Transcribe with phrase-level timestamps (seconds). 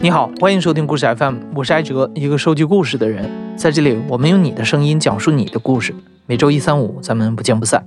[0.00, 3.28] 你好，欢迎收听故事 FM，我是艾哲，一个收集故事的人。
[3.56, 5.92] 在这里，我们用你的声音讲述你的故事。
[6.26, 7.84] 每周一、三、五，咱们不见不散。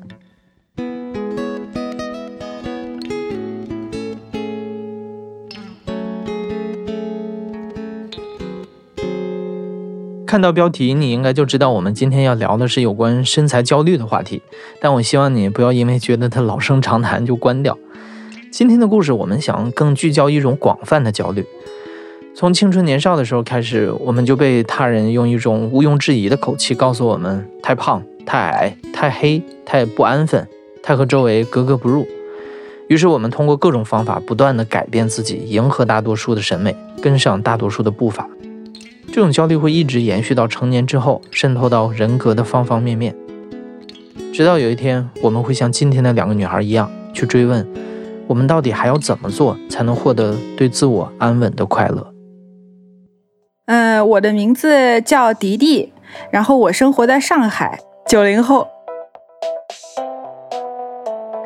[10.27, 14.41] 看到标题，你应该就知道我们今天要聊的是有关身材焦虑的话题。
[14.81, 17.77] 但我希望你不要因为觉得它老生常谈就关掉。
[18.51, 21.45] 今天的故事，我们想更聚焦一种广泛的焦虑。
[22.33, 30.47] 从青春年少的时候开始，我们就被他人用一种毋庸置疑的口气告诉我们：太胖、太矮、太黑、太不安分、
[30.81, 32.07] 太和周围格格不入。
[32.87, 38.27] 于是，我们通过各种方法不断地改变自己，迎合大多数的审美，跟上大多数的步伐。
[39.13, 43.13] 这种焦虑会一直延续到成年之后，渗透到人格的方方面面，
[44.33, 47.65] 直到有一天，我们会像今天的两个女孩一样，去追问：
[48.27, 52.10] 我们到底还要怎么做，才能获得对自我安稳的快乐？
[53.67, 55.93] 嗯，我的名字叫迪迪，
[56.29, 58.67] 然后我生活在上海，九零后。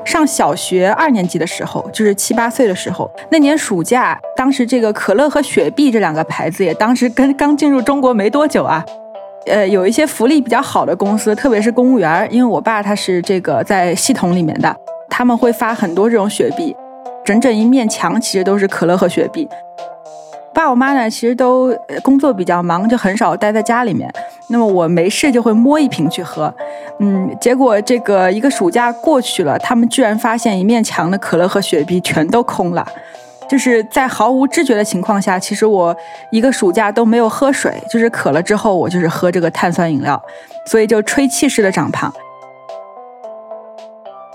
[0.05, 8.83] 上小学二年级的时候，就是七八岁的时候，那年暑假，当时这个可乐和雪碧这两个牌子也当时跟刚进入中国没多久啊，
[9.45, 14.73] 呃，有一些福利比较好的公司，特别是公务员，因为我爸他是这个在系统里面的，
[15.09, 16.73] 他们会发很多这种雪碧，
[17.25, 19.49] 整整一面墙其实都是可乐和雪碧。
[20.56, 24.09] 爸我妈呢，其实都工作比较忙，就很少待在家里面。
[24.48, 26.52] 那么我没事就会摸一瓶去喝，
[27.00, 32.88] 嗯，结果这个一个暑假过去了，他们居然发现一面墙的可乐和雪碧全都空了。
[33.48, 35.95] 就是在毫无知觉的情况下，其实我
[36.31, 40.20] 一个暑假都没有喝水，就是渴了之后我就是喝这个碳酸饮料，
[40.66, 42.11] 所以就吹气式的长胖。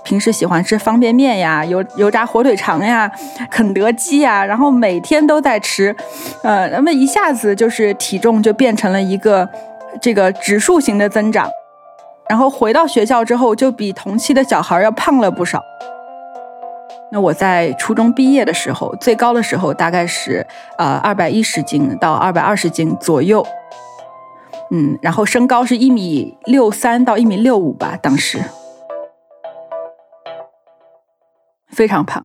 [0.03, 3.11] 平时喜欢吃方便面呀、油油炸火腿肠呀、
[3.49, 5.95] 肯德基呀，然后每天都在吃，
[6.43, 9.47] 呃，那么一下子就是体重就变成了一个
[10.01, 11.49] 这个指数型的增长，
[12.27, 15.61] 然后回到学校之后就比同期的小孩要胖了不少。
[17.11, 23.45] 那我在初中毕业的时候，最高的时候大概是呃二百一十斤到二百二十斤左右，
[24.71, 28.41] 嗯，然后身高是一米六三到一米六五吧，当时。
[31.71, 32.23] 非常胖，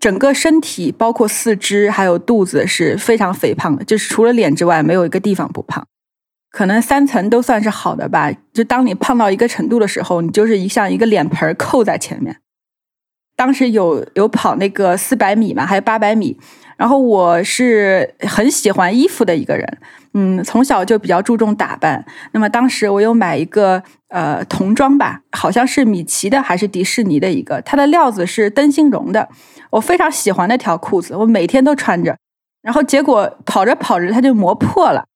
[0.00, 5.86] 整个身体包括四肢还有肚子是非常肥胖的，就是除了脸之外没有一个地方不胖，
[6.50, 8.32] 可能三层都算是好的吧。
[8.52, 12.40] 就当你胖到一个程度的时候，你就是一像一个脸盆扣在前面。
[13.36, 16.38] 当时有有跑那个四百米嘛，还有八百米。
[16.76, 19.78] 然后我是很喜欢衣服的一个人，
[20.12, 22.04] 嗯，从小就比较注重打扮。
[22.32, 29.26] 那么当时我有买一个呃童装吧，好像是米奇的还是迪士尼的一个，它的料子是灯芯绒的，
[29.70, 32.14] 我非常喜欢那条裤子，我每天都穿着。
[32.60, 35.06] 然后结果跑着跑着它就磨破了，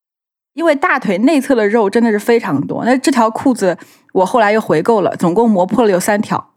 [0.55, 2.87] 因为大腿内侧的肉真的是非常多。
[2.87, 3.77] 那这条裤子
[4.15, 6.50] 我后来又回购了，总共磨破了有三条。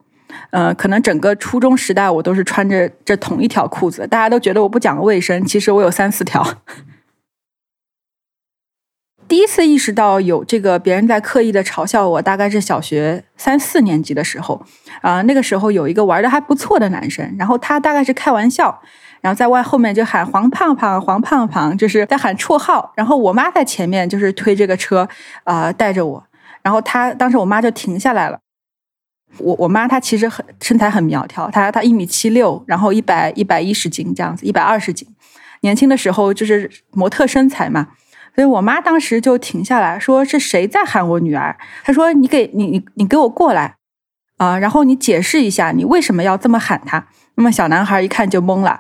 [0.52, 6.46] 呃，可能整个初中时代我都是穿着这同一条裤子，大家都觉得我不讲卫生，其实我有三四条。
[9.26, 14.64] 第一次意识到有这个别人在刻意的嘲笑我，大概是小学三四年级的时候
[15.02, 18.82] 啊，那个时候有一个玩的还不错的男生，然后他大概是开玩笑，
[19.22, 25.08] 然后在外后面就喊黄胖胖，黄胖胖，就是在喊绰号，然后我妈在前面就是推这个车
[25.46, 26.24] 啊带着我，
[26.62, 28.43] 然后他当时我妈就停下来了。
[29.38, 35.08] 我我妈她其实很身材很苗条，她她一米七六，然后一百一百一十斤这样子，一百二十斤。
[35.62, 37.88] 年轻的时候就是模特身材嘛，
[38.36, 43.76] 所以我妈当时就停下来说：“是谁在喊我女儿？”她说：“你给你你你给我过来
[44.38, 44.58] 啊！
[44.60, 48.80] 然后你解释一下，你为什么要这么喊她？”那么小男孩一看就懵了，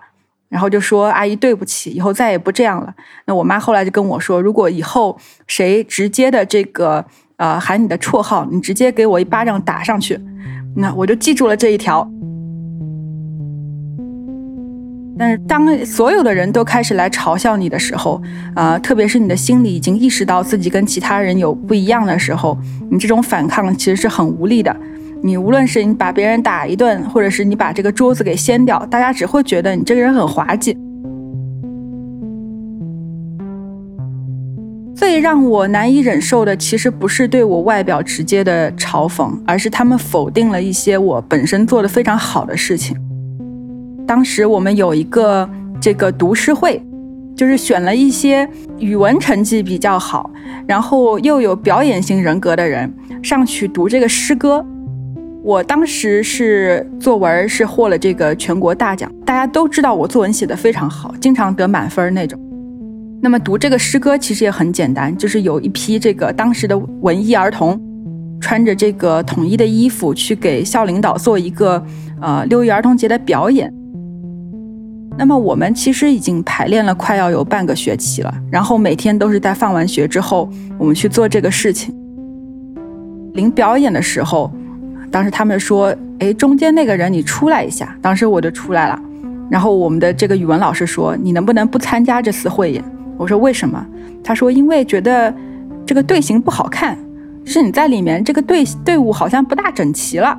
[0.49, 2.93] 然后就说：“阿姨对不起，以后再也不这样了。”
[3.25, 7.05] 那我妈后来就跟我说：“如果以后谁直接的这个
[7.37, 10.19] 呃喊你的绰号，你直接给我一巴掌打上去。”
[10.75, 12.09] 那我就记住了这一条。
[15.15, 18.19] 但是当所有的人都开始来嘲笑你的时候，
[18.55, 22.57] 啊，特别是你的心里已经意识到自己跟其他人有不一样的时候，
[22.89, 24.75] 你这种反抗其实是很无力的。
[25.21, 30.75] 你无论是你把别人打一顿，或者是你把这个桌子给掀掉，大家只会觉得你这个人很滑稽。
[35.03, 42.95] 最让我难以忍受的，其实不是对我外表直接的嘲讽，而是他们否定了一些我本身做的非常好的事情。
[44.07, 45.47] 当时我们有一个
[45.81, 46.81] 这个读诗会，
[47.35, 48.47] 就是选了一些
[48.79, 50.31] 语文成绩比较好，
[50.65, 52.89] 然后又有表演型人格的人
[53.21, 54.65] 上去读这个诗歌。
[55.43, 62.39] 我当时是作文是获了这个全国大奖，大家都知道我作文写的非常好，经常得满分那种。
[63.23, 67.79] 那么读这个诗歌其实也很简单，就是有一批这个当时的文艺儿童，
[68.41, 71.81] 穿着这个统一的衣服去给校领导做一个
[72.19, 73.73] 呃六一儿童节的表演。
[75.17, 81.95] 那么我们其实已经排练了快要有半个学期了，然后每天都是在放完学之后，我们去做这个事情。
[83.35, 84.51] 临表演的时候，
[85.09, 89.01] 当时他们说：“哎，中间那个人你出来一下。”当时我就出来了。
[89.49, 92.83] 然后我们的这个语文老师说：“你能不能不参加这次汇演？”
[93.17, 93.85] 我说：“为什么？”
[94.23, 95.33] 他说：“因为觉得
[95.85, 96.97] 这个队形不好看，
[97.45, 100.37] 是你在里面这个队队伍好像不大整齐了。”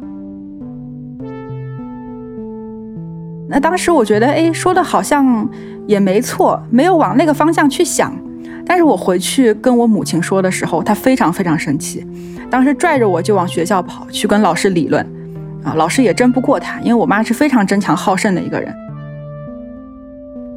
[3.49, 5.49] 那当时我觉得，哎，说的好像
[5.87, 8.13] 也没错，没有往那个方向去想。
[8.67, 12.05] 但是我回去跟我母亲说的时候，她非常非常生气，
[12.51, 15.07] 当时拽着我就往学校跑去跟老师理论，
[15.63, 18.75] 啊，老师也争不过她，因为我妈是非常争强好胜的一个人。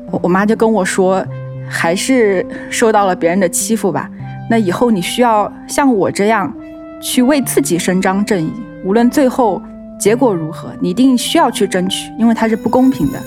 [0.10, 1.24] 我我妈就跟我说，
[1.70, 4.10] 还是受到了别人的欺负吧，
[4.50, 6.54] 那以后你需要像我这样，
[7.02, 8.52] 去为自己伸张正义，
[8.84, 9.62] 无论最后。
[10.00, 10.72] 结果如何？
[10.80, 13.20] 你一定需要去争取，因为它是不公平的。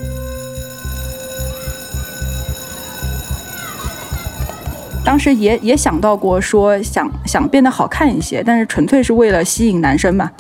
[5.04, 10.31] 当时也也想到过，说想想变得好看一些，但是纯粹是为了吸引男生嘛。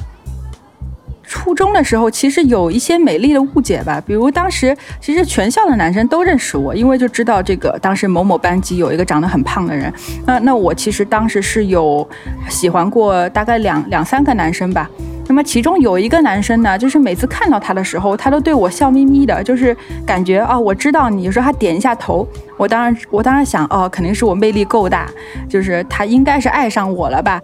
[1.50, 9.92] 初中的时候，其实有一些美丽的误解吧，比如当时其实全校的男生都认识我，因为就知道这个当时某某班级有一个长得很胖的人。
[10.24, 12.08] 那那我其实当时是有
[12.48, 14.88] 喜欢过大概两两三个男生吧。
[15.26, 19.76] 那么其中有一个男生呢，就是每次看到他的时候，他都对我笑眯眯的，就是
[20.06, 22.24] 感觉啊，我知道你说他点一下头，
[22.56, 25.10] 我当然我当然想哦，肯定是我魅力够大，
[25.48, 27.40] 就是他应该是爱上我了吧，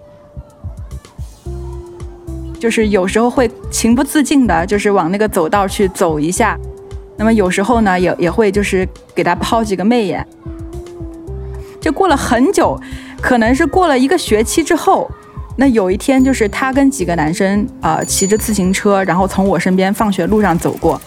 [2.58, 6.58] 就是有时候会情不自禁的，就是往那个走道去走一下，
[7.16, 10.26] 那么有时候呢，也也会就是给他抛几个媚眼，
[11.80, 12.80] 就过了很久，
[13.20, 15.10] 可能是过了一个学期之后。
[15.58, 21.00] 那有一天，就是他跟几个男生啊骑着自行车，然后从我身边放学路上走过。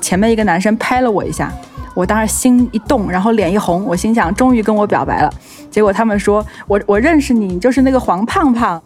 [0.00, 1.52] 前面一个男生拍了我一下，
[1.94, 5.30] 我当时心一动，然后脸一红，我心想终于跟我表白了。
[5.70, 8.82] 结果他们说我我认识你，就是那个黄胖胖。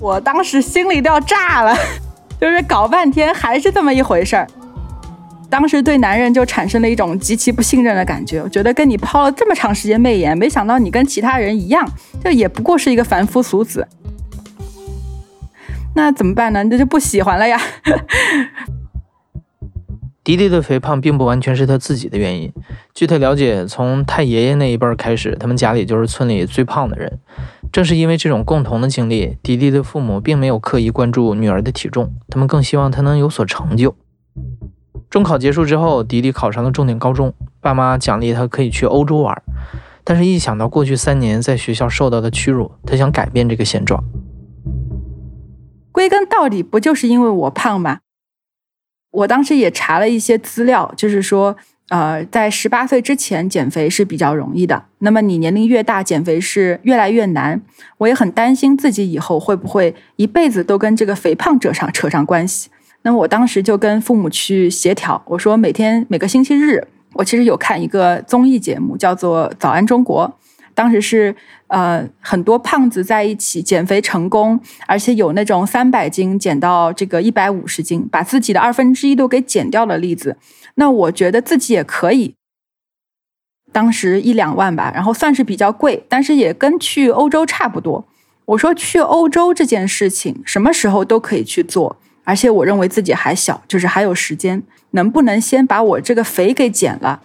[0.00, 1.76] 我当时心里都要炸了，
[2.40, 4.46] 就是搞半天还是这么一回事儿。
[5.50, 11.86] 当时对男人就产生了一种极其不信任的感觉，我觉得跟你抛了这么长时间媚眼，没想到你跟其他人一样，
[12.22, 13.86] 这也不过是一个凡夫俗子。
[15.94, 16.62] 那怎么办呢？
[16.64, 17.60] 那就不喜欢了呀。
[20.30, 22.52] 迪迪的肥胖并不完全是他自己的原因。
[22.94, 27.18] 据他了解，从太爷爷那一辈开始，他们家里就是村里最胖的人。
[27.72, 33.96] 正是因为这种共同的经历，迪迪的父母并没有刻意关注女儿的体重，他们更希望她能有所成就。
[35.08, 39.42] 中考结束之后，迪迪考上了重点高中，爸妈奖励他可以去欧洲玩。
[40.04, 44.04] 但是，一想到过去三年在学校受到的屈辱，他想改变这个现状。
[45.90, 47.98] 归根到底，不就是因为我胖吗？
[49.10, 51.56] 我当时也查了一些资料，就是说，
[51.88, 54.84] 呃，在十八岁之前减肥是比较容易的。
[54.98, 57.60] 那么你年龄越大，减肥是越来越难。
[57.98, 62.70] 我也很担心自己以后会不会一辈子都跟这个肥胖者上扯上关系。
[63.02, 70.32] 那么我当时就跟父母去协调，我说每天每个星期日，我其实有看一个综艺节目，叫做《早安中国》。
[70.74, 71.34] 当时是
[71.68, 80.36] 呃很多胖子在一起减肥成功，而且有那种三百斤减到这个一百五十斤，把自己的二分之一都给减掉的例子。
[80.76, 82.34] 那我觉得自己也可以。
[83.72, 88.06] 当时一两万吧，然后算是比较贵，但是也跟去欧洲差不多。
[88.46, 91.96] 我说去欧洲这件事情，什么时候都可以去做。
[92.24, 97.22] 而且我认为自己还小，就是还有时间，能不能先把我这个肥给减了？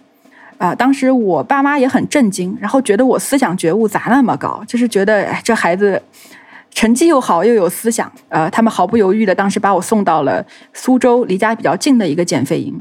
[0.58, 4.62] 啊，当时我爸妈也很震惊，然后觉得我思想觉悟咋那么高？
[4.66, 6.00] 就是觉得哎，这孩子
[6.72, 8.10] 成绩又好又有思想。
[8.28, 12.78] 呃，他们毫不犹豫的当时把我送到了苏州离家比较近的一个减肥营。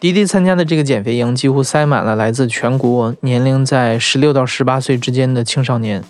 [0.00, 6.02] 迪迪参加的这个减肥营几乎塞满了来自全国年龄在十六到十八岁之间的青少年。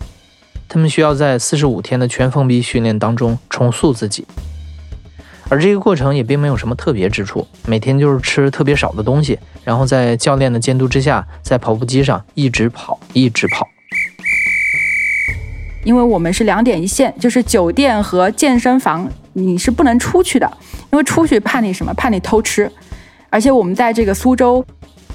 [0.66, 4.26] 他们需要在四十五天的全封闭训练当中重塑自己，
[5.48, 13.66] 而这个过程也并没有什么特别之处，每天就是吃特别少的东西，然后在教练的监督之下，在跑步机上一直跑，一直跑。
[15.84, 20.50] 因为我们是两点一线，就是酒店和健身房你是不能出去的，
[20.92, 21.92] 因为出去怕你什么？
[21.94, 22.70] 怕你偷吃，
[23.30, 24.64] 而且我们在这个苏州。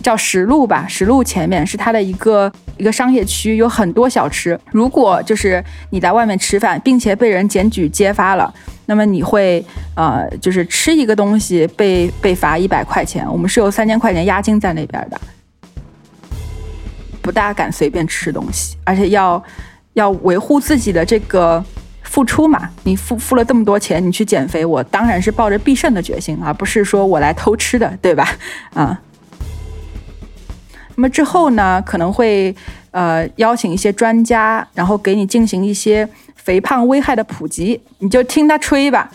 [0.01, 4.57] 叫石路吧，石路前面是它的一个一个商业区，有很多小吃。
[4.71, 8.53] 如果就是你在外面吃饭，并且被人检举揭发了，
[8.89, 15.21] 那么你会呃，就是吃一个东西被被罚一百块钱，我们是有三千块钱押金在那边的，
[17.21, 19.41] 不大敢随便吃东西，而且要
[19.93, 21.63] 要维护自己的这个
[22.01, 22.67] 付出嘛。
[22.83, 28.27] 你付付了这么多钱，你去减肥，我当然是抱着必胜的决心，而不是说我来偷吃的，对吧？
[28.73, 28.99] 啊。
[30.95, 32.53] 那么之后呢，可能会
[32.89, 36.09] 呃邀请一些专家，然后给你进行一些
[36.49, 39.07] 肥胖危害的普及，你就听他吹吧。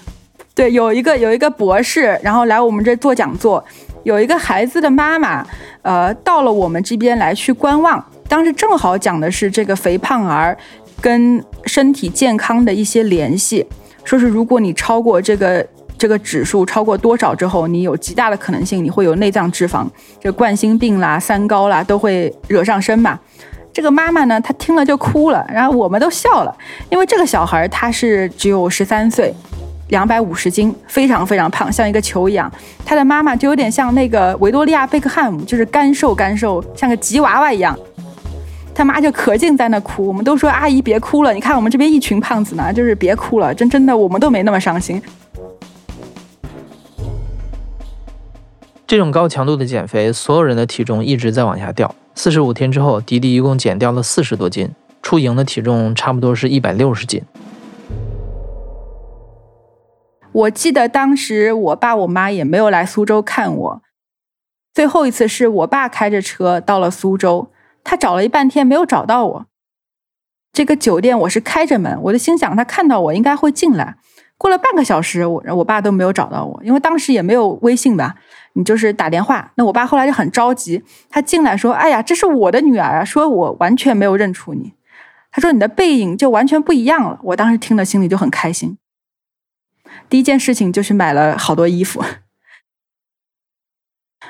[0.54, 3.64] 对，有一个有一个博士，然后来我们这做讲座，
[4.04, 5.44] 有一个孩子的妈妈，
[5.82, 10.56] 呃，到了我们这边来去观望，当时正好讲的是这个肥胖儿
[11.00, 13.66] 跟身体健康的一些联系，
[14.04, 15.66] 说是如果你超过这个。
[15.96, 19.86] 这个指数超过多少之后，你有极大的可能性你会有内脏脂肪，
[20.20, 23.18] 这冠心病啦、三高啦都会惹上身嘛。
[23.74, 26.56] 这个妈妈呢，她听了就哭了，然后我们都笑了，
[26.88, 29.34] 因为这个小孩他是只有十三岁，
[29.88, 32.50] 两百五十斤，非常非常胖，像一个球一样。
[32.86, 37.76] 他的妈妈就有点像那个维多利亚贝克汉姆，就是干瘦干瘦，像个吉娃娃一样。
[38.72, 45.02] 他妈就可劲在那哭，我们都说阿姨别哭了，你看我们这边一群胖子呢，就是别哭了，真真的我们都没那么伤心。
[48.86, 51.92] 这种高强度的减肥，所有人的体重一直在往下掉。
[52.14, 54.70] 四十五天之后，迪迪一共减掉了四十多斤，
[55.02, 57.22] 出营的体重差不多是一百六十斤。
[60.32, 63.82] 我记得当时我爸我妈也没有来苏州看我。
[64.72, 67.50] 最后一次是我爸开着车到了苏州，
[67.84, 69.46] 他找了一半天没有找到我。
[70.52, 73.96] 这个酒店我是开着门，我就心想他看到我应该会进来。
[74.36, 78.16] 过了半个小时，我我爸都没有找到我，因为当时也没有微信吧。
[78.54, 84.72] 你就是打电话，那我爸后来就很着急，他进来说：“哎呀，这是我的女儿啊！”说我完全没有认出你，
[85.30, 87.18] 他说你的背影就完全不一样了。
[87.24, 88.78] 我当时听了心里就很开心。
[90.08, 92.02] 第一件事情就是买了好多衣服。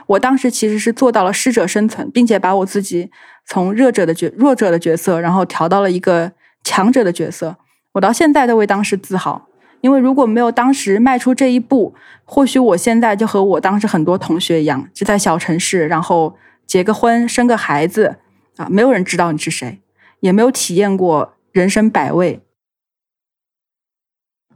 [0.07, 3.11] 我当时其实是做到了适者生存，并且把我自己
[3.47, 7.57] 从弱者的角弱者的角色，然后调到了一个强者的角色。
[7.93, 9.49] 我到现在都为当时自豪。
[9.85, 18.17] 因为如果没有当时迈出这一步，或许我现在就和我当时很多同学一样，就在小城市，然后结个婚，生个孩子，
[18.57, 19.83] 啊，没有人知道你是谁，
[20.21, 22.41] 也没有体验过人生百味。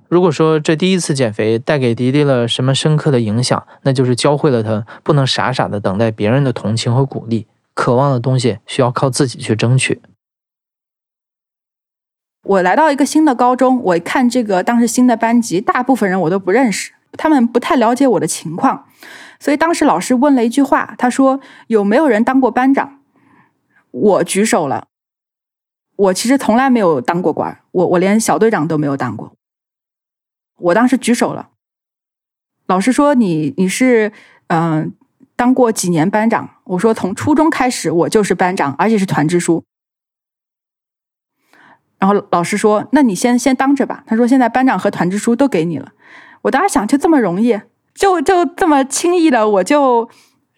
[0.08, 10.00] 如果说这第一次减肥带给迪迪了什么深刻的影响，那就是教会了他不能傻傻的等待别人的同情和鼓励，渴望的东西需要靠自己去争取。
[12.44, 18.86] 我来到一个新的高中，我看这个当时新的班级，大部分人我都不认识，他们不太了解我的情况，
[19.38, 23.00] 所以当时老师问了一句话，他说：“有没有人当过班长？”
[23.90, 24.86] 我举手了。
[25.96, 29.32] 我其实从来没有当过官，我我连小队长都没有当过。
[30.58, 31.50] 我当时举手了。
[32.66, 34.12] 老师说：“你你是
[34.46, 34.92] 嗯
[35.34, 39.64] 当过几年班长？”我说：“从初中开始我就是班长，而且是团支书。”
[41.98, 45.92] 然后老师说：“那你先先当着吧。”他说：“现在班长和团支书都给你了。”
[46.42, 47.60] 我当时想，就这么容易，
[47.94, 50.08] 就就这么轻易的，我就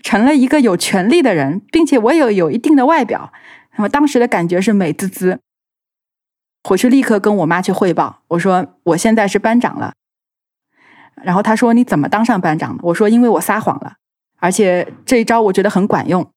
[0.03, 3.33] 成了一个有权利的人，并且我有有一定的外表。
[3.77, 5.41] 那么当时的感觉是美滋滋。
[6.63, 9.95] 回去立刻跟我妈去汇报，我说：“我现在是班长了。”
[11.23, 13.95] 然后他说：“你怎么当上班长的？”我说：“因为我撒谎了，
[14.39, 16.31] 而且这一招我觉得很管用。”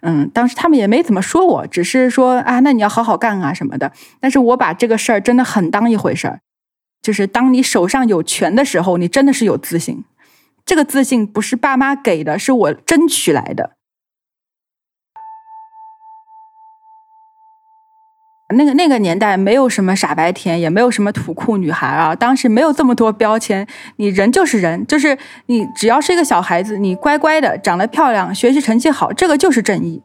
[0.00, 3.92] 嗯，当时他们也没怎么说我，只是说啊，那你要好好干啊什么的。
[4.20, 6.40] 但是我把这个事儿真的很当一回事儿，
[7.02, 10.04] 就是当你手上有权的时候，你真的是有自信。
[10.64, 13.77] 这个自信不是爸妈给的，是我争取来的。
[18.54, 22.14] 那个那个年代没有什么傻白甜，也没有什么土酷女孩啊。
[22.14, 30.02] 当时没有这么多标签，你人就是人，就是你只要是一个小孩子，你乖乖的，长得漂亮，学习成绩好，这个就是正义。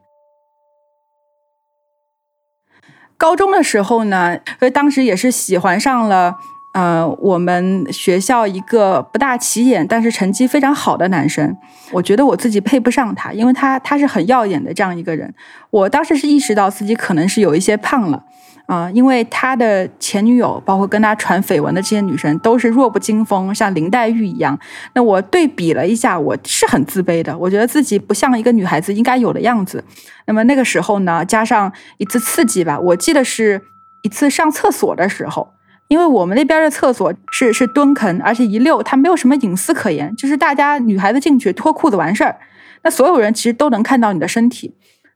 [3.18, 6.36] 高中的时候呢，所以当时也是喜欢上了。
[6.74, 11.56] 呃，我们学校一个不大起眼，但是成绩非常好的男生，
[11.92, 15.32] 我觉得我自己配不上他，因为他他是很耀眼的这样一个人。
[15.70, 18.26] 我当时是意识到自己可能是有一些胖了，
[18.65, 24.58] 啊，因为他的前女友，包括跟他传绯闻的这些女生，都是弱不禁风，像林黛玉一样。
[24.93, 29.84] 那我对比了一下，我是很自卑的，我觉得自己不像一个女孩子应该有的样子。
[30.25, 33.62] 那么那个时候呢，加上一次刺激吧，我记得是
[34.01, 35.53] 一次上厕所的时候。
[35.89, 42.38] 因为我们那边的厕所是是蹲坑，而且一溜，它没有什么隐私可言，就是大家女孩子进去脱裤子完事儿，
[42.84, 44.74] 那所有人其实都能看到你的身体。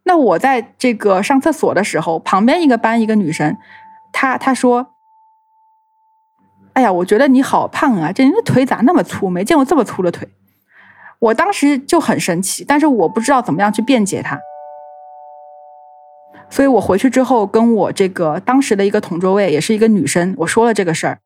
[0.08, 3.58] 那我在这个上厕所的时候，旁边一个班一个女生，
[4.14, 4.94] 她她说
[6.72, 9.30] ：“哎呀，我觉得你好胖啊，这人的腿咋那么粗？
[9.30, 10.30] 没见过这么粗的腿。”
[11.20, 14.40] 我当时就很生气，但是我不知道怎么样去辩解他。
[16.50, 21.20] 所以我回去之后，跟我这个当时的一个同桌位，也是一个女生，我说了这个事儿。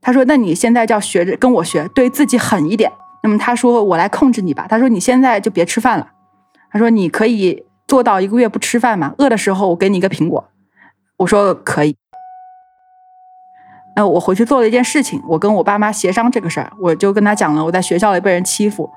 [0.00, 2.90] 她说：“那你现在就要学着跟我学，对自己狠一点。”
[3.22, 6.10] 那么她说：“我来控制你吧。”她说：“你现在就别吃饭了。”
[6.72, 7.64] 她说：“你可以
[7.94, 9.14] 做到一个月不吃饭吗？
[9.18, 10.48] 饿的时候我给你一个苹果。”
[11.18, 11.96] 我说：“可以。”
[13.94, 18.90] 那我回去做了一件事情，我跟我爸妈协商这个事儿，我就跟他讲了我在学校里被人欺负，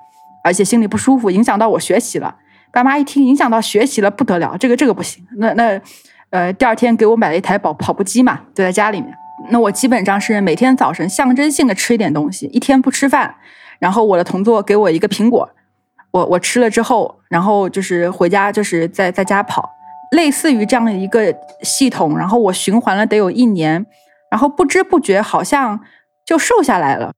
[0.44, 2.38] 而且心里不舒服，影响到我学习了。
[2.72, 5.24] 爸妈一听影响到学习了，不得了，这个这个不行。
[5.38, 5.80] 那那，
[6.32, 9.14] 呃，第二天给我买了一台跑跑步机嘛，就在家里面。
[9.52, 13.36] 那我基本上是每天早晨象征性的吃一点东西，一天不吃饭。
[13.78, 15.48] 然后我的同桌给我一个苹果，
[16.12, 19.70] 我我吃了之后，然后就是回家就是在在家跑，
[20.12, 22.18] 类似于这样的一个系统。
[22.18, 23.86] 然后我循环了得有一年，
[24.32, 25.80] 然后不知不觉好像
[26.26, 27.14] 就瘦下来了。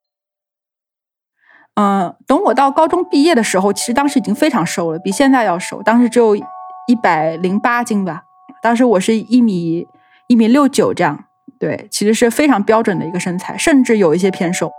[1.76, 5.82] 嗯，等我到高中毕业的时候，其实当时已经非常瘦了，比现在要瘦。
[5.82, 8.24] 当时只有一百零八斤吧，
[8.62, 9.88] 当时我是一米
[10.28, 11.26] 一米六九这样，
[11.58, 14.72] 对，其实是非常标准的一个身材，甚至有一些偏瘦。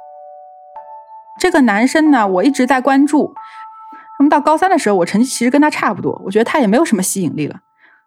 [1.39, 3.35] 这个男生呢，我一直在关注。
[4.21, 7.61] 那么到高三的时候，我成绩其实跟他差不多，我觉得他也没有什么吸引力了，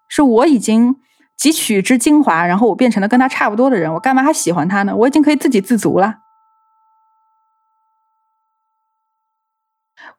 [0.07, 0.95] 是我已经
[1.39, 4.95] 汲取之精华，然后我变成了跟他差不多的人，我干嘛还喜欢他呢？
[4.95, 6.19] 我已经可以自给自足了。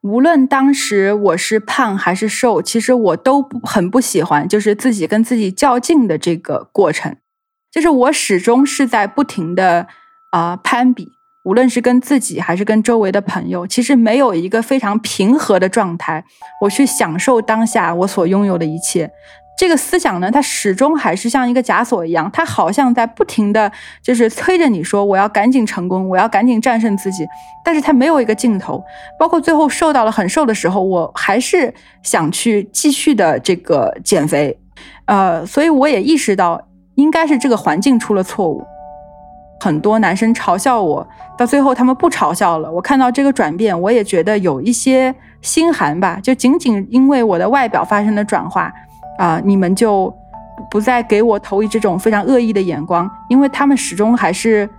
[0.01, 7.15] 无论当时我是胖还是瘦，其实我都很不喜欢，就是自己跟自己较劲的这个过程。
[7.71, 9.87] 就是我始终是在不停的
[10.33, 11.07] 啊攀比，
[11.45, 16.23] 无论是跟自己还是跟周围的朋友，其实没有一个非常平和的状态，
[16.59, 19.09] 我去享受当下我所拥有的一切。
[19.57, 23.71] 这个思想呢，它始终还是像一个枷锁一样，它好像在不停的
[24.03, 27.25] 就是催着你说，我要赶紧成功，我要赶紧战胜自己，
[27.63, 28.83] 但是它没有一个尽头。
[29.17, 31.73] 包括最后瘦到了很瘦的时候，我还是
[32.03, 34.57] 想去继续的这个减肥，
[35.05, 38.61] 呃，所以我也意识到，应该是这个环境出了错误。
[39.65, 42.71] 很多男生嘲笑我，到最后他们不嘲笑了。
[42.71, 48.71] 我看到这个转变，我也觉得有一些心寒吧，就仅仅因为我的外表发生了转化。
[49.17, 49.41] 啊！
[49.45, 50.13] 你们就
[50.69, 54.69] 不再给我投以这种非常恶意的眼光，因为他们始终还是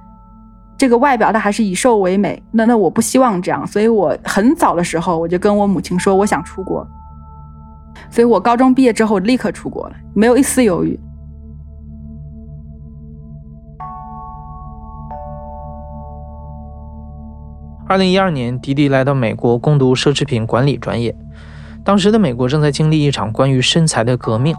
[0.76, 2.42] 这个外表，他还是以瘦为美。
[2.52, 6.86] 那那我不希望这样，所以我很早的时候我就跟我母亲说，我想出国。
[8.10, 11.00] 所以我高中毕业之后立刻出国了，没有一丝犹豫。
[17.88, 21.14] 二零一二年，迪迪来到美国攻读奢侈品管理专业。
[21.84, 24.56] 当时的美国正在经历一场关于身材的革命，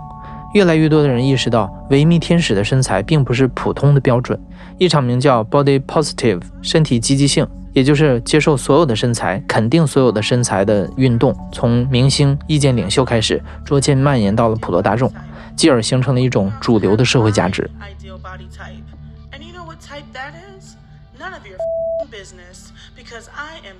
[0.53, 4.39] 越来越多的人意识到维密天使的身材并不是普通的标准。
[4.77, 15.11] 一场名叫 Body Positive 身体积极性，也就是接受所有的身材、肯定所有的身材的运动，从明星、意见领袖开始，逐渐蔓延到了普罗大众，
[15.53, 17.69] 继而形成了一种主流的社会价值。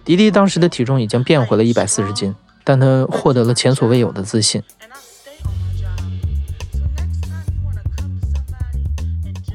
[0.06, 2.34] 迪迪当时的体重已经变回了一百四十斤。
[2.64, 4.62] 但他获得了前所未有的自信。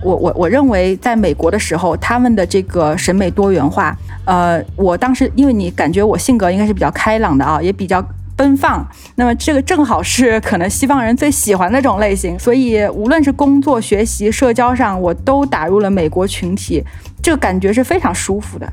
[0.03, 3.95] 我我我认为，在美国的时候，他们的这个审美多元化，
[4.25, 8.03] 呃，我当时因为你感觉我性格应该是比较开朗的啊，也比较
[8.35, 8.83] 奔放，
[9.17, 16.83] 那么这个正好是可能西方人最喜欢那种类型，所以无论是工作、学习、社交上，我都打入了美国群体，
[17.23, 18.67] 这个感觉是非常舒服的。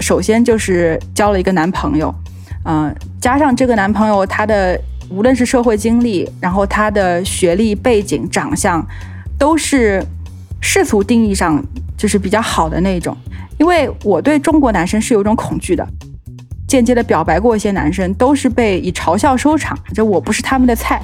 [0.00, 2.14] 首先就是交了一个男朋友。
[2.64, 8.86] 嗯，加上这个男朋友，他的无论是社会经历，然后他的学历背景、长相，
[9.38, 10.04] 都是
[10.60, 11.64] 世俗定义上
[11.96, 13.16] 就是比较好的那种。
[13.58, 15.86] 因为我对中国男生是有一种恐惧的，
[16.66, 21.00] 间接的表白过一些男生，都是被以嘲笑收场，就我不是他们的菜。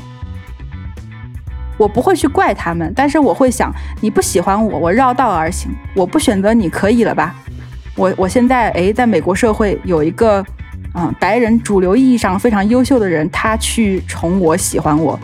[1.76, 7.34] 我不会去怪他们，但是我会想，你不喜欢我，我绕道而行，我不选择你可以了吧？
[7.96, 10.44] 我我现在哎，在美国社会有一个。
[10.96, 15.18] 嗯，白人主流意义上非常优秀的人，他去宠我、喜欢我，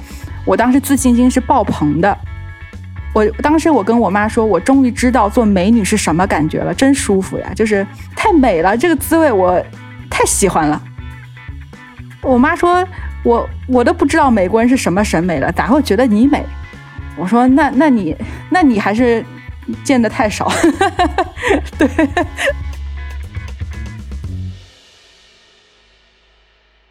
[0.45, 2.19] 我当时自信心是爆棚的。
[3.13, 9.63] 我当时我跟我妈说，我终于知道做美女是什么感觉了，真舒服呀，就是太美了，这个滋味我
[10.11, 10.83] 太喜欢了。
[12.21, 12.85] 我妈说，
[13.23, 16.45] 我我都不知道美国人是什么审美了，咋会觉得你美？
[17.17, 18.17] 我说，那那你
[18.51, 19.25] 那你还是
[19.85, 20.51] 见的太少，
[21.79, 21.89] 对。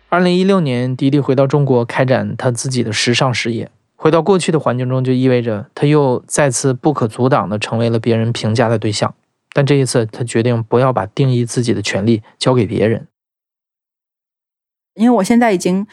[0.10, 3.70] 二零一六年，迪迪回到中国开展他自己的时尚事业。
[3.96, 9.14] 回到过去的环境中，就意味着他又再次不可阻挡地成为了别人评价的对象。
[9.54, 13.08] 但这一次，他决定不要把定义自己的权利交给别人。
[14.96, 15.86] 因为我现在已经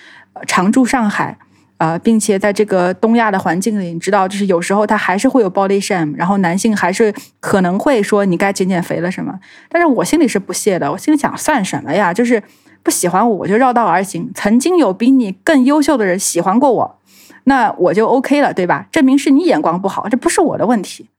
[0.46, 1.38] 常驻上海，
[1.78, 9.38] 呃，并且在这个东亚的环境里，你知道，就是有时候他还是会有 body shame，然后男性还是可能会说你该减减肥了什么。
[9.68, 12.14] 但是我心里是不屑的，我心里想算什么呀？
[12.14, 12.42] 就是
[12.82, 14.30] 不喜欢我，我就绕道而行。
[14.34, 16.98] 曾经有比你更优秀的人喜欢过我，
[17.44, 18.88] 那我就 OK 了，对吧？
[18.90, 21.10] 证明是你眼光不好，这不是我的问题。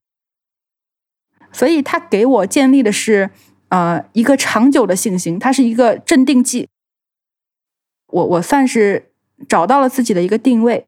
[1.52, 3.30] 所以他给我建立的是，
[3.70, 6.67] 呃，一个长久的信心，它是一个镇定剂。
[8.08, 9.07] 我我算是
[9.47, 10.88] 找到了自己的一个定位，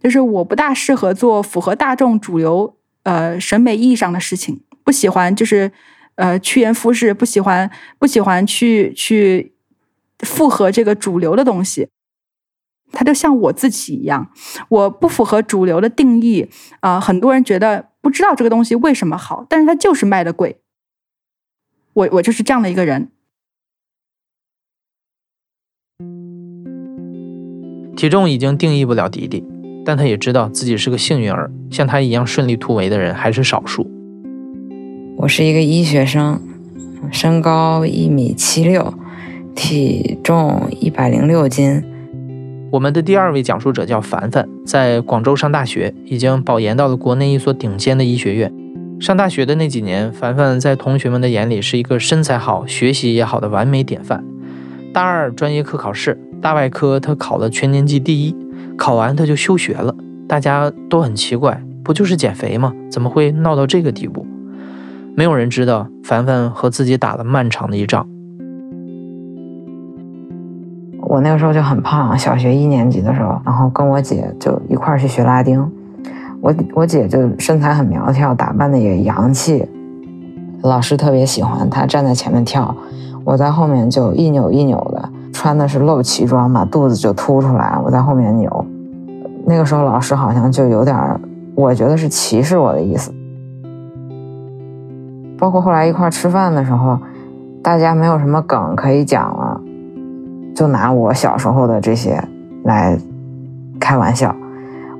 [0.00, 5.72] 就是我不大适合做符合大众主流呃审美意义上的事情，不喜欢就是
[6.16, 9.54] 呃趋炎附势，不喜欢不喜欢去去
[10.20, 11.88] 符合这个主流的东西。
[12.92, 14.30] 它就像我自己一样，
[14.68, 16.48] 我不符合主流的定义
[16.80, 17.90] 啊，很多人觉得。
[18.06, 20.60] 不知道这个东西为什么好，但是它就是卖的贵。
[21.92, 23.10] 我我就是这样的一个人。
[27.96, 29.42] 体重已经定义不了迪迪，
[29.82, 33.90] 但他也知道自己是个幸运儿，像他一样顺利突围的人还是少数。
[35.16, 36.38] 我是一个医学生，
[37.10, 38.92] 身高一米七六，
[39.54, 41.82] 体重一百零六斤。
[42.70, 48.52] 我们的第二位讲述者叫凡凡，在广州上大学，已经保研到了国内一所顶尖的医学院。
[49.00, 54.22] 上大学的那几年，凡凡在同学们的眼里是一个身材好、学习也好的完美典范。
[54.92, 58.36] 大二专业课考试，大外科他考了全年级第一，
[58.78, 59.92] 考完他就休学了。
[60.28, 62.72] 大家都很奇怪，不就是减肥吗？
[62.88, 64.24] 怎么会闹到这个地步？
[65.16, 68.06] 没有人知道，凡凡和自己打了漫长的一仗。
[71.00, 75.68] 我那个时候就很胖，小学一年级的时候，然后跟我姐就一块儿去学拉丁。
[76.40, 79.66] 我我姐就身材很苗条，打扮的也洋气，
[80.62, 82.72] 老师特别喜欢她站在前面跳，
[83.24, 85.05] 我在后面就一扭一扭的，
[85.36, 88.66] 穿的是露脐装嘛，肚子就凸出来，我在后面扭。
[89.44, 90.96] 那个时候老师好像就有点，
[91.54, 93.12] 我觉得是歧视我的意思。
[95.38, 96.98] 包括后来一块吃饭的时候，
[97.62, 99.60] 大家没有什么梗可以讲了。
[100.54, 102.18] 就拿我小时候的这些
[102.64, 102.98] 来
[103.78, 104.34] 开玩笑，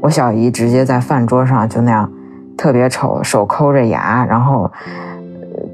[0.03, 2.11] 我小姨直接在饭桌上就那样
[2.59, 4.71] 特别丑，手抠着牙，然后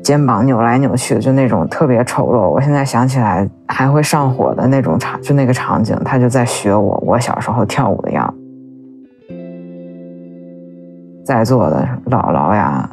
[0.02, 2.48] 肩膀扭来扭去，就那种特别丑陋。
[2.48, 9.34] 我现在想起来还会上火的那种场，就那个场景，他就在学我我小时候跳舞的样子。
[11.24, 12.90] 在座的姥姥呀、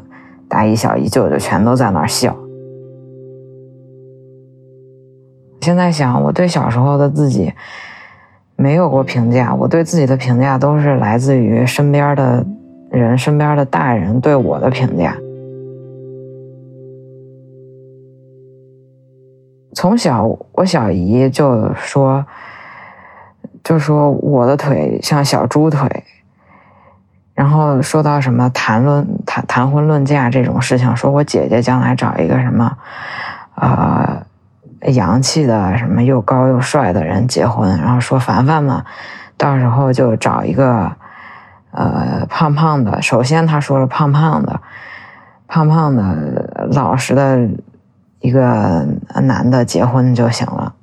[0.47, 2.35] 大姨、小姨、舅舅全都在那儿笑。
[5.61, 7.51] 现在想，我对小时候的自己
[8.55, 12.45] 没有过评价，我对自己的评价都是来自于身边的
[12.91, 15.17] 人、身边的大人对我的评价。
[19.73, 22.25] 从小，我小姨就说，
[23.63, 26.03] 就说我的腿像小猪腿，
[27.33, 32.77] 然后说到什么谈论谈谈婚论嫁这种事情，说我姐姐将来找一个什么，
[33.55, 34.23] 啊。
[34.83, 38.85] 洋气的什么又高又帅的人结婚，然后说凡凡嘛，
[39.35, 40.89] 到时候就找一个
[41.71, 43.01] 呃胖胖的。
[43.01, 44.61] 首先他说了胖胖的，
[45.49, 47.49] 胖胖的老实的
[48.19, 48.87] 一个
[49.21, 50.75] 男的结婚就行了。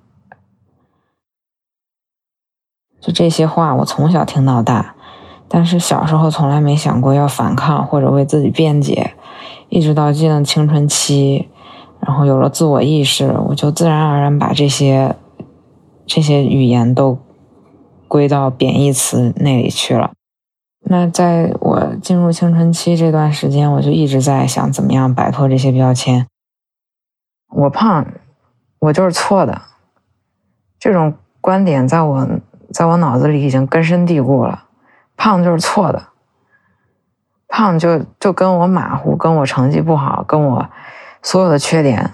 [3.01, 4.95] 就这些话我从小听到大，
[5.49, 9.15] 但是小时候从来没想过要反抗或者为自己辩解，
[9.69, 11.49] 一直到进了青春期。
[11.99, 15.17] 然后有了自我意识，我就自然而然把这些
[16.07, 17.19] 这些语言都
[18.07, 20.13] 归到贬义词那里去了。
[20.89, 26.27] 那在我进入青春期这段时间，我就一直在想怎么样摆脱这些标签。
[27.49, 28.07] 我胖，
[28.79, 29.63] 我就是错的。
[30.79, 32.29] 这种观点在我
[32.73, 34.65] 在我脑子里已经根深蒂固了。
[35.17, 36.09] 胖就是错的，
[37.49, 40.69] 胖就就跟我马虎，跟我成绩不好，跟我。
[41.23, 42.13] 所有的缺点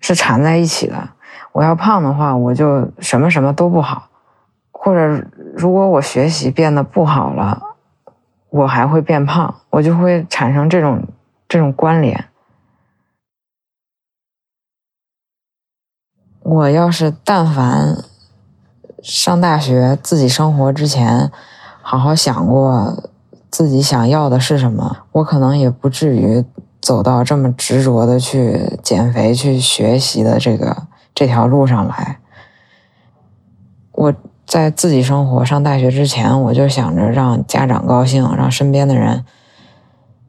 [0.00, 1.10] 是缠在一起的。
[1.52, 4.08] 我要胖的话，我就什么什么都不好；
[4.72, 5.24] 或者
[5.54, 7.62] 如果我学习变得不好了，
[8.50, 11.06] 我还会变胖，我就会产生这种
[11.46, 12.24] 这种关联。
[16.42, 18.04] 我要是但凡
[19.02, 21.30] 上大学、自己生活之前，
[21.80, 23.10] 好好想过
[23.50, 26.44] 自己想要的是什么，我可能也不至于。
[26.82, 32.18] 走到这么执着的去减肥、去学习的这个这条路上来，
[33.92, 34.12] 我
[34.44, 39.24] 在自己生活上大学之前，我就想着让家长高兴，让身边的人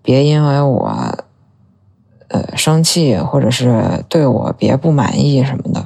[0.04, 1.26] 别因为我
[2.28, 5.83] 呃生气，或者是对我别不满意什么的。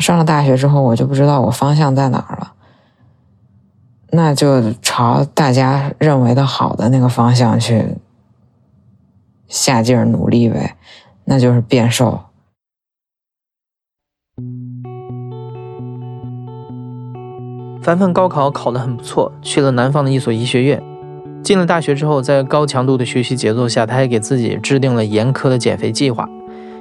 [0.00, 2.52] 上了大学之后，我就不知道我方向在哪儿了，
[4.10, 7.96] 那就朝大家认为的好的那个方向去
[9.46, 10.76] 下劲儿努力呗，
[11.24, 12.20] 那就是变瘦。
[17.82, 20.82] 凡凡高考考得很不错，去了南方的一所医学院。
[21.42, 26.28] 进了大学之后，在高强度的学习节奏下，他还给自己制定了严苛的减肥计划。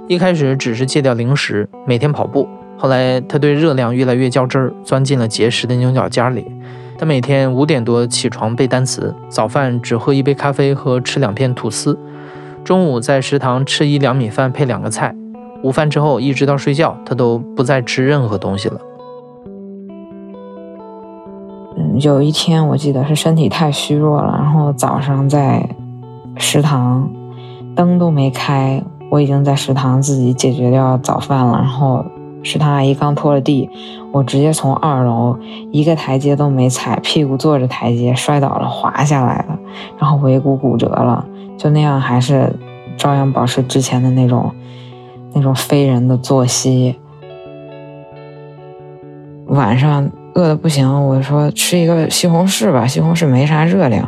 [0.09, 2.47] 一开始只是戒掉零食，每天跑步。
[2.77, 6.45] 后来他对热量越来越较真儿，钻进了节食的牛角尖里。
[6.99, 11.97] 他每天五点多起床背单词，早饭只喝一杯咖啡和吃两片吐司，
[12.63, 15.15] 中午在食堂吃一两米饭配两个菜，
[15.63, 18.81] 午饭之后一直到睡觉，他都不再吃任何东西了。
[21.77, 25.67] 嗯有一天，我记得是身体太虚弱了，然后早上在
[26.35, 27.07] 食堂，
[27.75, 31.59] 灯都没开，我已经在食堂自己解决掉早饭了。
[31.59, 32.03] 然后
[32.47, 33.69] 食堂阿姨刚拖了地，
[34.13, 35.37] 我直接从二楼
[35.71, 39.59] 一个台阶都没踩，屁股坐着台阶摔倒了，滑下来了，
[39.99, 41.25] 然后尾骨骨折了。
[41.57, 42.53] 就那样，还是
[42.95, 44.49] 照样保持之前的那种
[45.33, 46.95] 那种非人的作息。
[49.47, 50.09] 晚上。
[50.37, 54.07] 饿的不行，我说吃一个西红柿吧，西红柿没啥热量，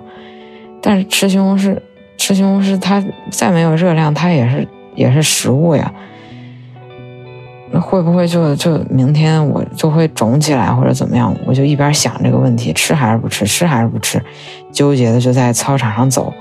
[0.79, 1.75] 但是吃西红柿，
[2.17, 5.91] 吃西红柿它再没有热量，它也是也是食物呀。
[7.71, 11.35] 那会不会就就明天我就会肿起来或者怎么样？
[11.45, 14.19] 我就一边想这个问题，吃还是不吃，吃还是不吃，
[14.71, 16.33] 纠结的就在操场上走。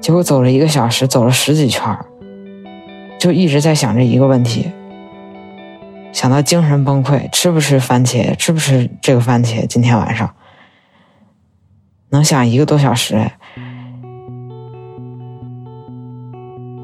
[0.00, 1.96] 结果走了一个小时，走了十几圈
[3.20, 4.72] 就一直在想这一个问题。
[6.12, 8.34] 想到精神崩溃，吃不吃番茄？
[8.36, 9.66] 吃不吃这个番茄？
[9.66, 10.34] 今天晚上
[12.10, 13.14] 能想一个多小时，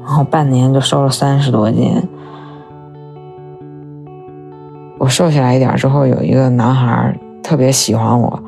[0.01, 2.01] 然后半年就瘦了三十多斤。
[5.01, 7.11] 我瘦下来一点之后，有一个男孩
[7.41, 8.39] 特别喜欢我，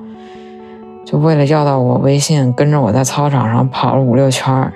[1.04, 4.72] 就为了要到我微信，跟着我在操场上跑了五六圈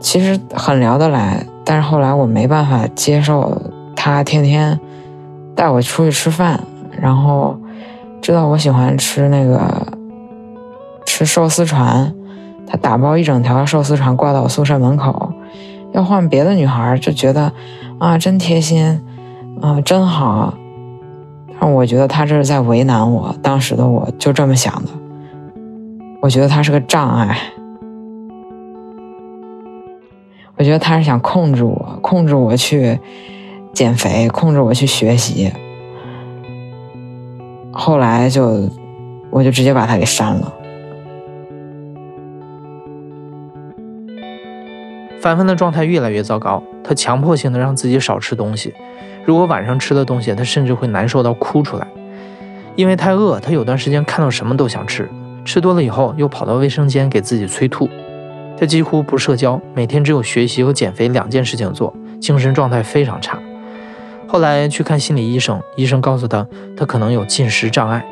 [0.00, 1.44] 其实很聊得来。
[1.62, 3.60] 但是后来我没办法接受
[3.94, 4.80] 他天天
[5.54, 6.58] 带我出去吃饭，
[6.98, 7.54] 然后
[8.22, 9.60] 知道我喜欢吃那个
[11.04, 12.10] 吃寿司船，
[12.66, 15.34] 他打包一整条寿司船挂到我宿舍门口。
[15.92, 17.52] 要换别的女孩就觉得
[18.02, 19.00] 啊真贴心，
[19.60, 20.52] 啊真好，
[21.60, 23.32] 但我觉得他这是在为难我。
[23.40, 24.90] 当时的我就这么想的，
[26.20, 27.38] 我觉得他是个障碍。
[30.56, 32.98] 我觉得他是想控制我，控制我去
[33.72, 35.52] 减肥，控制我去学习。
[37.70, 38.68] 后来就，
[39.30, 40.52] 我就直接把他给删了。
[45.22, 48.74] 凡凡的状态越来越糟糕，他强迫性的让自己少吃东西。
[49.24, 51.86] 如果晚上吃了东西，他甚至会难受到哭出来。
[52.74, 55.08] 因为太饿，他有段时间看到什么都想吃，
[55.44, 57.88] 吃多了以后又跑到卫生间给自己催吐。
[58.58, 63.38] 他几乎不社交，每天只有学习和减肥两件事情做，精神状态非常差。
[64.26, 66.44] 后来去看心理医生，医生告诉他，
[66.76, 68.04] 他可能有进食障碍。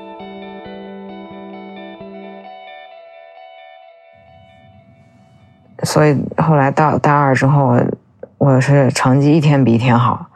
[5.83, 7.81] 所以后来到大二之后，
[8.39, 10.31] 我是成绩一天比一天好，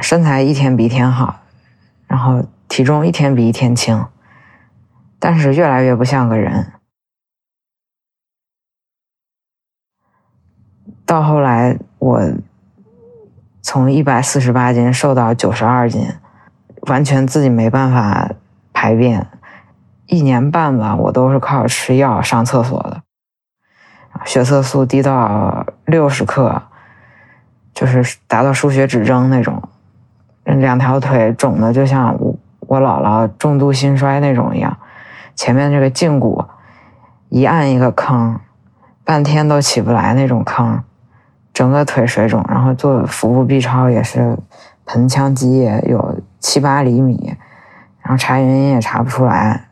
[0.00, 1.40] 身材一天比一天好，
[2.06, 4.06] 然后体重一天比一天轻，
[5.18, 6.72] 但是越来越不像个人。
[11.04, 12.20] 到后来，我
[13.62, 16.06] 从一百四十八斤瘦到九十二斤，
[16.82, 18.30] 完全自己没办法
[18.72, 19.26] 排便，
[20.06, 23.02] 一年半吧，我都是靠吃药上厕所的，
[24.24, 26.62] 血色素低到六十克，
[27.74, 29.62] 就是达到输血指征那种，
[30.44, 34.76] 两条腿肿的就像我我姥姥重度心衰那种一样，
[35.34, 36.44] 前面这个胫骨
[37.28, 38.38] 一按一个坑，
[39.04, 40.82] 半天都起不来那种坑。
[41.54, 44.38] 整个腿水肿，然后做腹部 B 超也是
[44.86, 47.36] 盆腔积液有七八厘米，
[48.00, 49.64] 然后查原因也查不出来，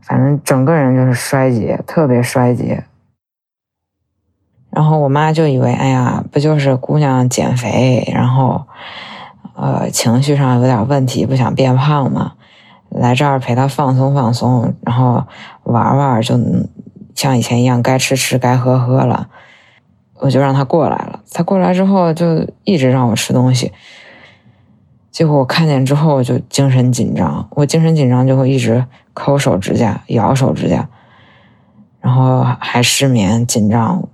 [0.00, 2.82] 反正整个人就是衰竭，特别衰竭。
[4.78, 8.62] 然后我妈就以为，哎呀，不就是姑娘减肥，然后
[9.56, 12.34] 呃情绪上有点问题，不想变胖嘛，
[12.88, 15.24] 来这儿陪她放松放松，然后
[15.64, 16.38] 玩玩，就
[17.16, 19.28] 像以前一样，该吃吃，该喝喝了。
[20.20, 21.18] 我就让他过来了。
[21.32, 23.72] 他过来之后，就一直让我吃东西。
[25.10, 27.48] 结果我看见之后，就精神紧张。
[27.56, 30.88] 我精神紧张就会一直抠手指甲、咬手指甲，
[31.98, 34.08] 然后还失眠、紧张。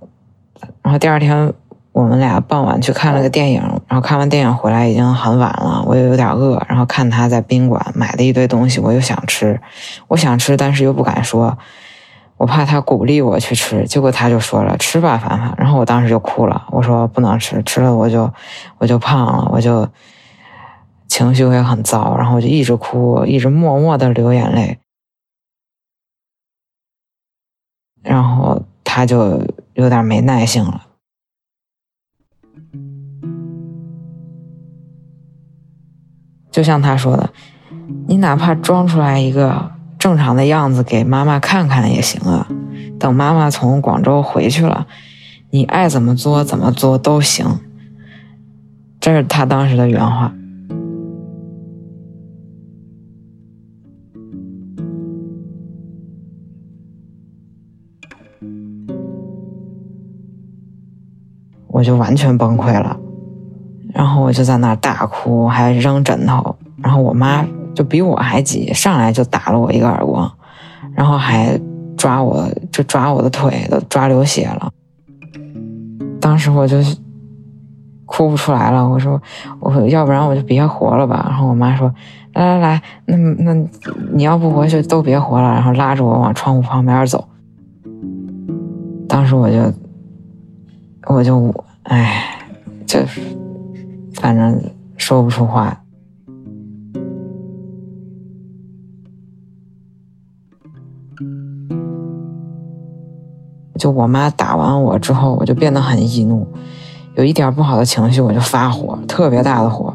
[0.85, 1.51] 然后第二天
[1.93, 6.63] 我们俩傍晚去看了个电影，然后看完电影回来已经很晚了，我又有点饿。
[6.69, 9.59] 然后看他在宾馆买的一堆东西，我又想吃，
[10.07, 11.57] 我想吃，但是又不敢说，
[12.37, 13.83] 我怕他鼓励我去吃。
[13.85, 18.31] 结果他就说了：“吃吧，凡凡。”然后我当时就哭了，我说：“不能吃，吃了我就
[18.77, 19.89] 我就胖了，我就
[21.07, 24.77] 情绪会很糟。”然后我就一直哭，一直默默的流眼泪。
[28.03, 29.41] 然后他就
[29.75, 30.87] 有点没耐性了，
[36.49, 37.33] 就像他说的
[38.07, 42.47] ：“你哪怕装出来一个正常的样子给妈妈看看也行啊。
[42.97, 44.87] 等妈妈从广州回去了，
[45.49, 47.45] 你爱怎么做怎么做都行。”
[49.01, 50.33] 这是他当时的原话。
[61.85, 62.97] 就完全崩溃了，
[63.93, 70.29] 然后我就在那儿大哭，还扔枕头，然后我妈就比我还急，上来就打了我一个耳光，
[70.93, 71.57] 然后还
[71.95, 74.69] 抓我，就抓我的腿，都抓流血了。
[76.19, 76.77] 当时我就
[78.05, 79.21] 哭不出来了，我说，
[79.59, 81.27] 我要不然我就别活了吧。
[81.29, 81.93] 然后我妈说，
[82.33, 83.67] 来来来，那那
[84.11, 87.27] 你要不活就都别活了，然后拉着我往窗户旁边走。
[89.07, 89.71] 当时我就。
[91.07, 91.53] 我就
[91.85, 92.39] 唉，
[92.87, 93.05] 这
[94.15, 94.59] 反正
[94.97, 95.81] 说不出话。
[103.77, 106.47] 就我妈打完我之后，我就变得很易怒，
[107.15, 109.94] 有一点不好的情绪我就发火，特别大的火。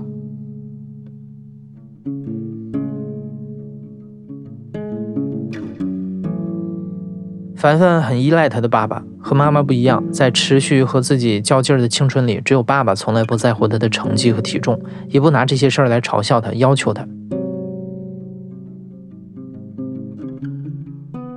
[7.61, 17.07] 凡凡很依赖他的爸爸，和妈妈不一样，在持续和自己较劲儿的青春里，只有爸爸从来不在乎他的成绩和体重，也不拿这些事儿来嘲笑他、要求他。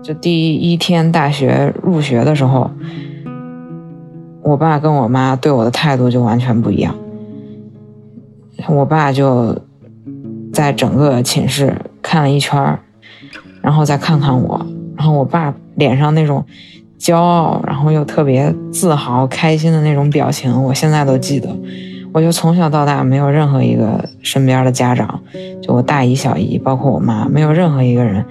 [0.01, 2.71] 就第一天大学入学的时候，
[4.43, 6.95] 我爸跟我妈对我的态度就完全不一样。
[8.69, 9.61] 我爸就
[10.53, 12.79] 在整个寝室看了一圈
[13.61, 15.53] 然后再看看我，然后我爸。
[15.75, 16.45] 脸上那种
[16.99, 21.49] 骄傲，然后又特别自豪、开心的那种表情，我现在都记得。
[22.13, 25.19] 我就从小到大没有任何一个身边的家长，
[25.63, 28.23] 就我大姨、小姨，包括我妈，没有任何一个人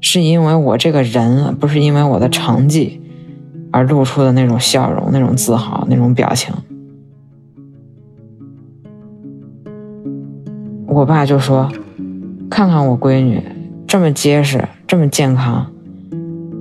[0.00, 3.02] 是因为我这个人，不是因为我的成绩
[3.72, 6.54] 而露出的那种笑容、那种自豪、那种表情。
[10.86, 11.68] 我爸就说
[12.48, 13.42] ：“看看我闺女
[13.86, 15.66] 这么结实，这么健康。”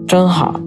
[0.08, 0.60] 真好，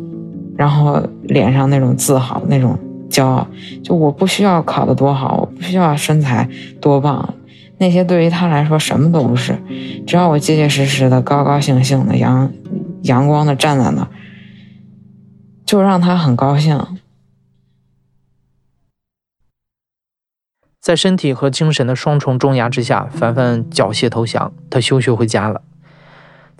[0.56, 3.46] 然后脸上那种自豪、那种骄傲，
[3.82, 6.46] 就我不需要考得多好，我不需要身材
[6.78, 7.34] 多棒，
[7.78, 9.58] 那些对于他来说什么都不是，
[10.06, 12.52] 只要我结结实实的、高高兴兴的、阳
[13.04, 14.08] 阳光的站在那儿，
[15.64, 16.78] 就让他很高兴。
[20.82, 25.62] 在身体和精神的双重重压之下，凡凡缴械投降，他休学回家了。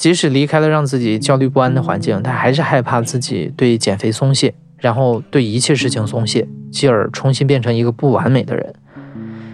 [0.01, 8.75] 即使离开了让自己焦虑不安的环境，他还是害怕自己对减肥松懈，然后对一切事情松懈，继而重新变成一个不完美的人。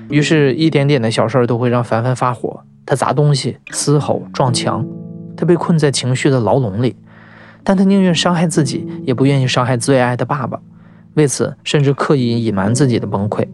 [0.09, 2.61] 于是，一点点的小事儿都会让凡凡发火。
[2.87, 4.87] 他砸东西、嘶吼、撞墙，
[5.37, 6.94] 他被困在情绪的牢笼里。
[7.64, 10.61] 但他宁愿伤害自己，也不愿意伤害最爱的爸爸。
[11.14, 13.48] 为此，甚至刻意隐瞒自己的崩溃。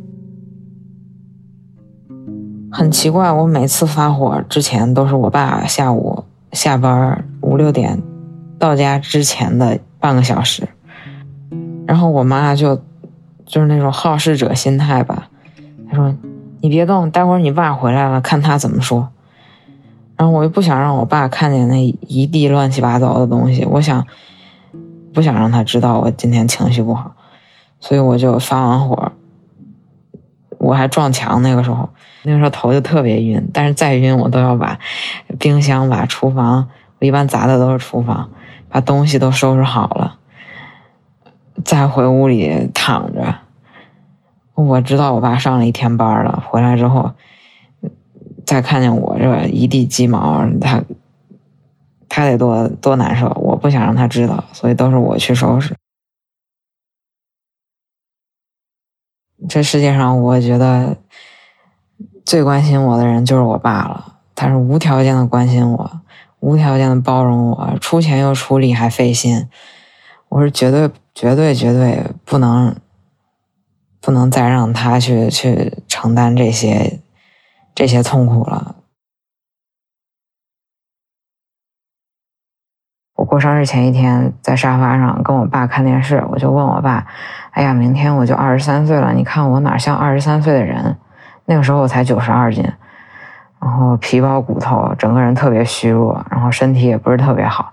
[2.70, 6.21] 很奇怪，我每次发火之前，都是我爸下午。
[6.52, 8.02] 下班五六点
[8.58, 10.68] 到家之前的半个小时，
[11.86, 12.76] 然后我妈就
[13.44, 15.28] 就是那种好事者心态吧，
[15.90, 16.14] 她说
[16.60, 19.08] ：“你别动，待会儿你爸回来了，看他怎么说。”
[20.16, 24.07] 然后我又不想让我爸看见那一地乱七八糟的东西，我想
[25.12, 27.16] 不想让他知道我今天情绪不好，
[27.80, 29.12] 所以我就发完火，
[30.62, 31.88] 我还撞墙那个时候。
[32.24, 34.78] 那个时候头就特别晕，但是再晕我都要把
[35.40, 36.68] 冰箱、把厨房，
[37.00, 38.30] 我一般砸的都是厨房，
[38.68, 40.18] 把东西都收拾好了，
[41.64, 43.34] 再回屋里躺着。
[44.54, 47.10] 我知道我爸上了一天班了，回来之后
[48.46, 50.80] 再看见我这一地鸡毛，他
[52.08, 53.36] 他得多多难受。
[53.40, 55.74] 我不想让他知道，所以都是我去收拾。
[59.49, 60.97] 这世界上，我觉得。
[62.24, 66.01] 最关心我的人就是我爸了，他是无条件的关心我，
[66.38, 69.49] 无条件的包容我，出钱又出力还费心，
[70.28, 72.76] 我是绝对、绝对、绝对不能，
[74.01, 77.01] 不能再让他去去承担这些
[77.74, 78.76] 这些痛苦了。
[83.16, 87.07] 我过生日前一天在沙发上跟我爸看电视，我就问我爸
[87.53, 90.96] ：“哎呀，明天我就二十三岁了，你看我哪像二十三岁的人？
[91.44, 92.64] 那个时候我才九十二斤，
[93.61, 97.72] 然后皮包骨头，整个人特别虚弱，然后身体也不是特别好。”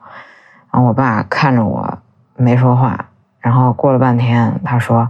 [0.71, 1.97] 然后我爸看着我
[2.35, 3.05] 没说话，
[3.39, 5.09] 然后过了半天，他说：“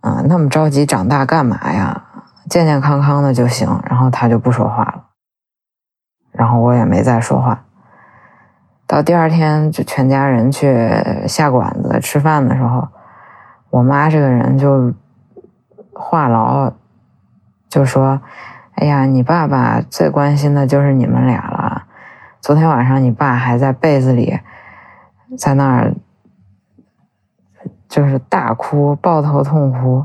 [0.00, 2.02] 嗯，那么着急长大干嘛呀？
[2.48, 5.04] 健健康康的就行。”然后他就不说话了，
[6.32, 7.62] 然后我也没再说话。
[8.92, 10.76] 到第二天，就全家人去
[11.26, 12.86] 下馆子吃饭的时候，
[13.70, 14.92] 我妈这个人就
[15.94, 16.74] 话痨，
[17.70, 18.20] 就说
[18.76, 21.84] ：“哎呀，你爸爸最关心的就是你们俩了。
[22.42, 24.38] 昨天晚上你爸还在被子里，
[25.38, 25.94] 在那儿
[27.88, 30.04] 就是大哭，抱头痛哭。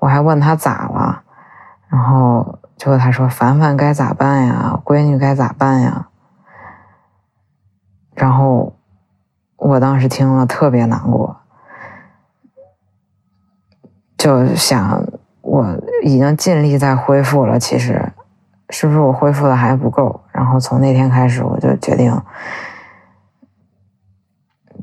[0.00, 1.22] 我还问他咋了，
[1.86, 4.80] 然后结果他说：‘凡凡该咋办呀？
[4.84, 6.08] 闺女该咋办呀？’”
[8.16, 8.72] 然后，
[9.56, 11.36] 我当时听了特别难过，
[14.16, 15.06] 就想
[15.42, 18.10] 我已经尽力在恢复了，其实
[18.70, 20.18] 是不是我恢复的还不够？
[20.32, 22.18] 然后从那天开始，我就决定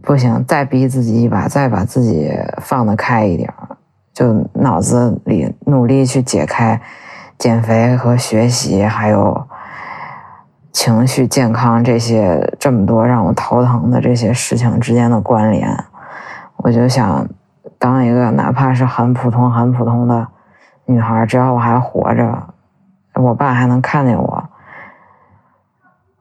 [0.04, 2.32] 不行，再逼自己一把，再把自己
[2.62, 3.52] 放得开一点，
[4.14, 6.80] 就脑子里努力去解开
[7.40, 9.48] 减肥和学习，还有。
[10.74, 15.70] 情绪健康这些这么多让我头疼的这些事情之间的关联，
[16.58, 17.26] 我就想
[17.78, 20.28] 当一个哪怕是很普通很普通的
[20.86, 22.54] 女孩，只要我还活着，
[23.14, 24.44] 我爸还能看见我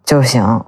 [0.04, 0.62] 就行。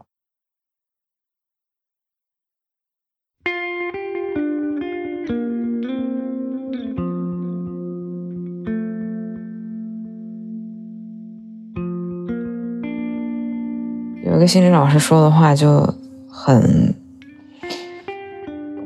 [14.35, 15.89] 有个心理老师说的话就
[16.28, 16.93] 很，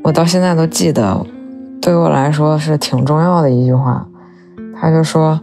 [0.04, 1.24] 我到现在都记得，
[1.80, 4.06] 对我来说是挺重要的一句话。
[4.78, 5.40] 他就说：“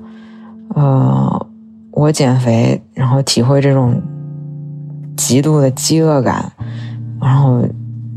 [0.76, 1.47] 呃，
[1.89, 3.99] 我减肥，然后体会这种
[5.18, 6.51] 极度的饥饿感，
[7.20, 7.64] 然后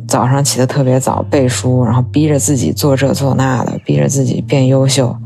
[0.06, 5.16] 早上起得特别早背书，然后逼着自己做这做那的，逼着自己变优秀。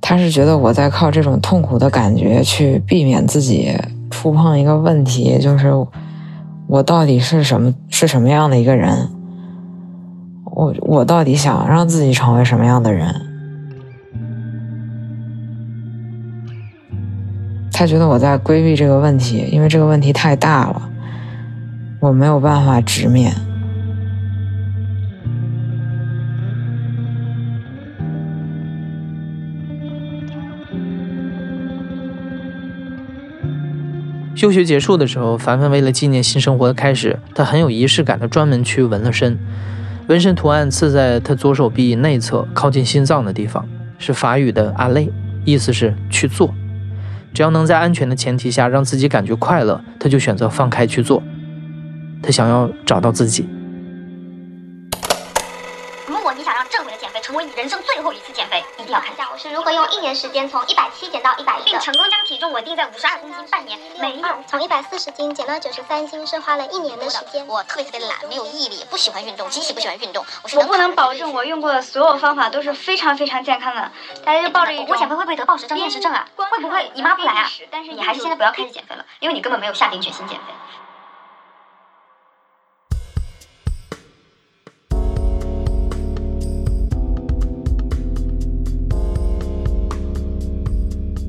[0.00, 3.76] 他是觉得我在靠这种痛苦的感觉去避免自己。”
[4.10, 5.72] 触碰一个问题，就是
[6.66, 9.08] 我到底是什么是什么样的一个人？
[10.44, 13.14] 我我到底想让自己成为什么样的人？
[17.72, 20.88] 他觉得我在规避这个问题，因为这个问题太大了，
[22.00, 23.32] 我没有办法直面。
[34.38, 39.36] 休学结束的时候，凡凡为了纪念新生活的开始，他很有仪式感的专门去纹了身。
[40.06, 43.66] 纹身图案刺在他左手臂内侧靠近心脏的地方，
[43.98, 45.10] 是法语的“阿累”，
[45.44, 46.54] 意思是去做。
[47.34, 51.20] 只要能在安全的前提下让自己感觉快乐，他就选择放开去做。
[52.22, 53.48] 他想要找到自己。
[57.58, 67.44] 人生最后一次减肥，一定要看一下我是如何用一年时间从一百七减到一百一，并成功将体重稳定在五十二公斤，半年没有从一百四十斤减到九十三斤是花了一年的时间。
[67.48, 70.24] 我特别特别懒，没有毅力，不喜欢运动，极其不喜欢运动。
[70.54, 73.90] 我不能保证我用过的所有方法都是非常非常健康的，
[74.24, 76.28] 大家就抱着一种我减肥会不会得暴食症、厌食症啊？
[76.36, 77.50] 会不会姨妈不来啊？
[77.72, 80.44] 但是你还是现在不要开始减肥了，因为你根本没有下定决心减肥。